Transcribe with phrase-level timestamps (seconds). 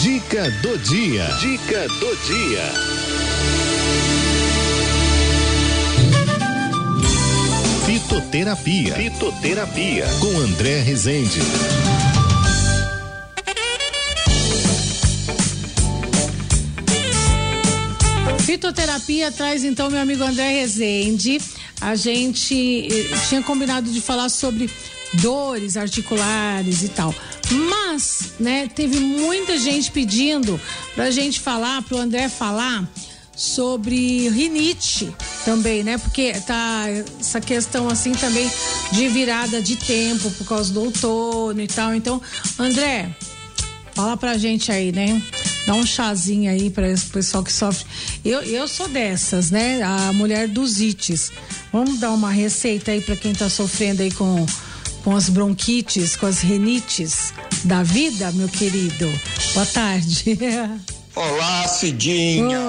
[0.00, 1.24] Dica do dia.
[1.40, 2.62] Dica do dia.
[7.86, 8.94] Fitoterapia.
[8.94, 10.06] Fitoterapia.
[10.20, 11.40] Com André Rezende.
[18.44, 21.40] Fitoterapia traz então meu amigo André Rezende.
[21.80, 24.68] A gente eh, tinha combinado de falar sobre
[25.14, 27.14] dores articulares e tal.
[27.50, 30.60] Mas, né, teve muita gente pedindo
[30.94, 32.88] pra gente falar, pro André falar
[33.36, 35.98] sobre rinite também, né?
[35.98, 36.86] Porque tá
[37.20, 38.50] essa questão assim também
[38.92, 41.94] de virada de tempo por causa do outono e tal.
[41.94, 42.20] Então,
[42.58, 43.14] André,
[43.94, 45.22] fala pra gente aí, né?
[45.66, 47.84] Dá um chazinho aí para esse pessoal que sofre.
[48.24, 49.82] Eu, eu sou dessas, né?
[49.82, 51.30] A mulher dos ites.
[51.72, 54.46] Vamos dar uma receita aí para quem tá sofrendo aí com
[55.06, 57.32] com as bronquites, com as renites
[57.64, 59.10] da vida, meu querido.
[59.54, 60.38] Boa tarde.
[61.14, 62.60] Olá, Cidinha.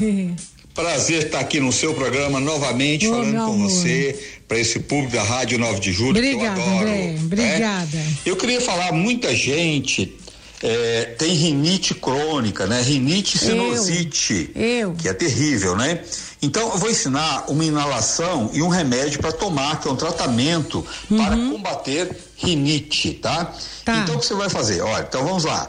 [0.00, 0.30] Oi.
[0.74, 3.70] Prazer estar aqui no seu programa novamente, Ô, falando com amor.
[3.70, 6.88] você, para esse público da Rádio 9 de Julho, Obrigada, que eu adoro.
[6.88, 6.96] André.
[7.12, 7.18] né?
[7.22, 7.98] Obrigada.
[8.24, 10.16] Eu queria falar, muita gente
[10.62, 12.80] é, tem rinite crônica, né?
[12.80, 14.92] Rinite sinusite, Eu.
[14.94, 16.00] que é terrível, né?
[16.40, 20.84] Então, eu vou ensinar uma inalação e um remédio para tomar, que é um tratamento
[21.08, 23.40] para combater rinite, tá?
[23.40, 23.46] Uhum.
[23.84, 23.96] Tá.
[23.98, 24.80] Então, o que você vai fazer?
[24.82, 25.68] Olha, então vamos lá.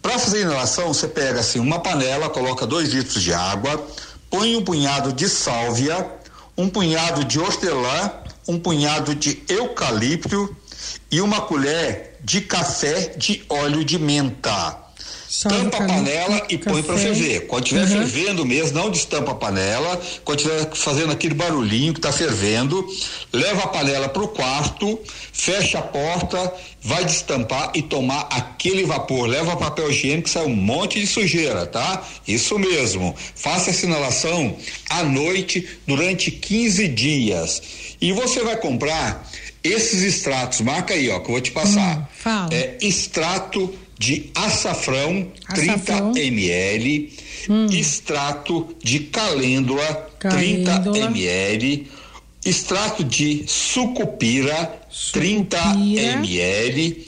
[0.00, 3.86] Para fazer a inalação, você pega assim uma panela, coloca dois litros de água,
[4.30, 6.06] põe um punhado de sálvia,
[6.56, 8.12] um punhado de hortelã,
[8.46, 10.54] um punhado de eucalipto
[11.10, 14.80] e uma colher de café de óleo de menta.
[15.28, 17.48] Só Tampa a panela e põe para ferver.
[17.48, 17.88] Quando estiver Uhum.
[18.06, 20.00] fervendo mesmo, não destampa a panela.
[20.24, 22.86] Quando estiver fazendo aquele barulhinho que está fervendo,
[23.32, 24.96] leva a panela para o quarto,
[25.32, 29.26] fecha a porta, vai destampar e tomar aquele vapor.
[29.26, 32.06] Leva papel higiênico, sai um monte de sujeira, tá?
[32.28, 33.12] Isso mesmo.
[33.34, 34.56] Faça essa inalação
[34.88, 37.60] à noite durante 15 dias.
[38.00, 39.28] E você vai comprar
[39.64, 40.60] esses extratos.
[40.60, 41.98] Marca aí, ó, que eu vou te passar.
[41.98, 42.54] Hum, fala.
[42.54, 46.12] É extrato de açafrão, Açafrão.
[46.12, 47.12] 30 ml,
[47.72, 50.80] extrato de calêndula, Calêndula.
[50.80, 51.86] 30 ml,
[52.44, 54.80] extrato de sucupira,
[55.12, 56.12] 30 Sucupira.
[56.16, 57.06] ml,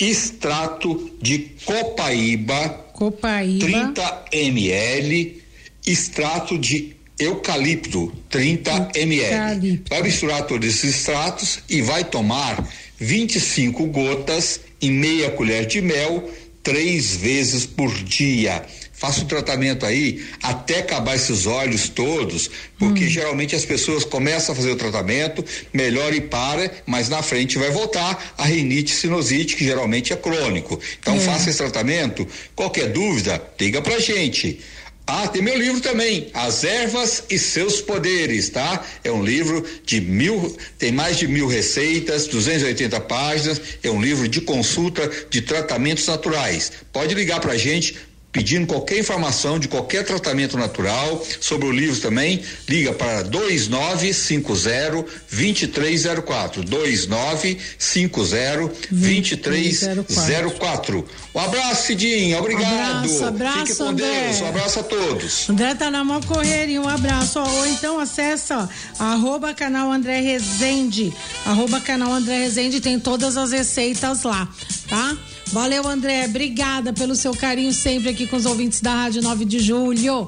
[0.00, 3.64] extrato de copaíba, Copaíba.
[3.66, 5.42] 30 ml,
[5.86, 9.82] extrato de eucalipto, 30 ml.
[9.88, 12.66] Vai misturar todos esses extratos e vai tomar
[12.98, 16.28] 25 gotas em meia colher de mel,
[16.62, 18.64] três vezes por dia.
[18.92, 24.56] Faça o tratamento aí até acabar esses olhos todos, porque geralmente as pessoas começam a
[24.56, 29.64] fazer o tratamento, melhora e para, mas na frente vai voltar a rinite sinusite, que
[29.64, 30.78] geralmente é crônico.
[31.00, 31.18] Então É.
[31.18, 32.24] faça esse tratamento.
[32.54, 34.60] Qualquer dúvida, liga pra gente.
[35.06, 38.84] Ah, tem meu livro também, As Ervas e Seus Poderes, tá?
[39.02, 44.28] É um livro de mil, tem mais de mil receitas, 280 páginas, é um livro
[44.28, 46.72] de consulta de tratamentos naturais.
[46.92, 47.96] Pode ligar pra gente
[48.32, 56.64] pedindo qualquer informação de qualquer tratamento natural sobre o livro também, liga para 2950 2304.
[56.64, 61.04] 2950 2304.
[61.34, 62.38] Um abraço, Cidinha.
[62.38, 63.04] Obrigado.
[63.04, 64.24] Abraço, abraço, Fique com André.
[64.24, 64.40] Deus.
[64.40, 65.50] Um abraço a todos.
[65.50, 67.38] André tá na maior correria, um abraço.
[67.38, 68.66] Ó, ou então acessa
[68.98, 71.12] ó, arroba canal André Rezende.
[71.44, 74.48] Arroba canal André Rezende tem todas as receitas lá,
[74.88, 75.18] tá?
[75.52, 76.24] Valeu, André.
[76.24, 80.20] Obrigada pelo seu carinho sempre aqui com os ouvintes da Rádio 9 de Julho.